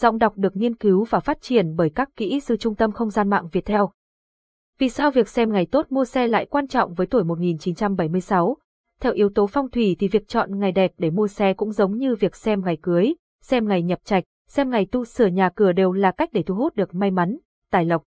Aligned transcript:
Giọng 0.00 0.18
đọc 0.18 0.32
được 0.36 0.56
nghiên 0.56 0.74
cứu 0.74 1.04
và 1.04 1.20
phát 1.20 1.40
triển 1.40 1.76
bởi 1.76 1.90
các 1.90 2.08
kỹ 2.16 2.40
sư 2.40 2.56
Trung 2.56 2.74
tâm 2.74 2.92
Không 2.92 3.10
gian 3.10 3.30
mạng 3.30 3.48
Việt 3.52 3.64
Theo. 3.64 3.90
Vì 4.78 4.88
sao 4.88 5.10
việc 5.10 5.28
xem 5.28 5.52
ngày 5.52 5.66
tốt 5.66 5.86
mua 5.90 6.04
xe 6.04 6.26
lại 6.26 6.46
quan 6.46 6.68
trọng 6.68 6.94
với 6.94 7.06
tuổi 7.06 7.24
1976? 7.24 8.56
Theo 9.00 9.12
yếu 9.12 9.28
tố 9.34 9.46
phong 9.46 9.70
thủy 9.70 9.96
thì 9.98 10.08
việc 10.08 10.28
chọn 10.28 10.58
ngày 10.58 10.72
đẹp 10.72 10.92
để 10.98 11.10
mua 11.10 11.28
xe 11.28 11.54
cũng 11.54 11.72
giống 11.72 11.96
như 11.96 12.14
việc 12.14 12.36
xem 12.36 12.64
ngày 12.64 12.78
cưới, 12.82 13.14
xem 13.42 13.68
ngày 13.68 13.82
nhập 13.82 13.98
trạch, 14.04 14.24
xem 14.48 14.70
ngày 14.70 14.86
tu 14.92 15.04
sửa 15.04 15.26
nhà 15.26 15.50
cửa 15.54 15.72
đều 15.72 15.92
là 15.92 16.10
cách 16.10 16.28
để 16.32 16.42
thu 16.42 16.54
hút 16.54 16.76
được 16.76 16.94
may 16.94 17.10
mắn, 17.10 17.36
tài 17.70 17.84
lộc. 17.84 18.02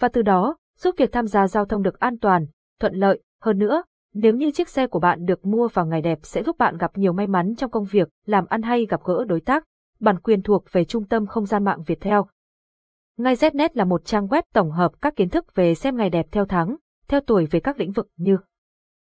Và 0.00 0.08
từ 0.08 0.22
đó, 0.22 0.56
giúp 0.78 0.94
việc 0.98 1.12
tham 1.12 1.26
gia 1.26 1.48
giao 1.48 1.64
thông 1.64 1.82
được 1.82 1.98
an 1.98 2.18
toàn, 2.18 2.46
thuận 2.80 2.94
lợi, 2.94 3.22
hơn 3.40 3.58
nữa, 3.58 3.82
nếu 4.14 4.34
như 4.34 4.50
chiếc 4.50 4.68
xe 4.68 4.86
của 4.86 5.00
bạn 5.00 5.24
được 5.24 5.46
mua 5.46 5.68
vào 5.68 5.86
ngày 5.86 6.02
đẹp 6.02 6.18
sẽ 6.22 6.42
giúp 6.42 6.58
bạn 6.58 6.76
gặp 6.76 6.98
nhiều 6.98 7.12
may 7.12 7.26
mắn 7.26 7.54
trong 7.54 7.70
công 7.70 7.84
việc, 7.84 8.08
làm 8.26 8.44
ăn 8.48 8.62
hay 8.62 8.86
gặp 8.86 9.00
gỡ 9.04 9.24
đối 9.24 9.40
tác, 9.40 9.64
bản 10.02 10.20
quyền 10.20 10.42
thuộc 10.42 10.64
về 10.72 10.84
Trung 10.84 11.04
tâm 11.04 11.26
Không 11.26 11.46
gian 11.46 11.64
mạng 11.64 11.82
Việt 11.86 12.00
Theo. 12.00 12.26
Ngay 13.18 13.34
Znet 13.34 13.68
là 13.74 13.84
một 13.84 14.04
trang 14.04 14.26
web 14.26 14.42
tổng 14.52 14.70
hợp 14.70 14.92
các 15.00 15.16
kiến 15.16 15.28
thức 15.28 15.54
về 15.54 15.74
xem 15.74 15.96
ngày 15.96 16.10
đẹp 16.10 16.26
theo 16.30 16.44
tháng, 16.44 16.76
theo 17.08 17.20
tuổi 17.20 17.46
về 17.46 17.60
các 17.60 17.80
lĩnh 17.80 17.92
vực 17.92 18.08
như 18.16 18.36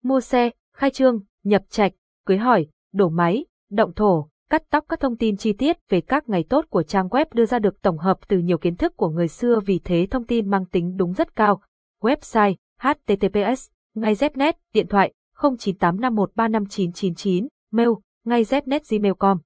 mua 0.04 0.22
xe, 0.22 0.50
khai 0.76 0.90
trương, 0.90 1.20
nhập 1.44 1.64
trạch, 1.70 1.92
cưới 2.26 2.38
hỏi, 2.38 2.68
đổ 2.94 3.10
máy, 3.10 3.46
động 3.72 3.94
thổ, 3.94 4.30
cắt 4.50 4.64
tóc 4.70 4.86
các 4.90 5.00
thông 5.00 5.18
tin 5.18 5.38
chi 5.38 5.54
tiết 5.54 5.78
về 5.90 6.02
các 6.02 6.30
ngày 6.30 6.44
tốt 6.50 6.66
của 6.70 6.84
trang 6.84 7.08
web 7.08 7.26
đưa 7.34 7.46
ra 7.46 7.60
được 7.60 7.82
tổng 7.82 7.98
hợp 7.98 8.18
từ 8.28 8.38
nhiều 8.38 8.58
kiến 8.58 8.76
thức 8.76 8.98
của 8.98 9.10
người 9.10 9.28
xưa 9.28 9.60
vì 9.66 9.80
thế 9.84 10.08
thông 10.12 10.26
tin 10.26 10.50
mang 10.50 10.66
tính 10.66 10.98
đúng 10.98 11.14
rất 11.14 11.36
cao. 11.36 11.62
Website 12.02 12.56
https 12.80 13.70
ngay 13.96 14.14
Znet 14.14 14.54
điện 14.74 14.88
thoại 14.88 15.14
0985135999 15.38 17.48
mail 17.72 17.90
ngay 18.26 18.44
Znet 18.44 18.80
gmail.com 18.90 19.38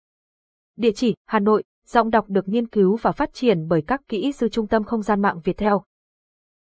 Địa 0.78 0.92
chỉ 0.96 1.16
Hà 1.26 1.40
Nội, 1.40 1.64
giọng 1.86 2.10
đọc 2.10 2.26
được 2.28 2.48
nghiên 2.48 2.68
cứu 2.68 2.98
và 3.02 3.12
phát 3.12 3.34
triển 3.34 3.68
bởi 3.68 3.82
các 3.88 4.02
kỹ 4.08 4.32
sư 4.32 4.50
Trung 4.50 4.68
tâm 4.68 4.84
Không 4.84 5.02
gian 5.02 5.22
mạng 5.22 5.40
Việt 5.44 5.58
Theo. 5.58 5.84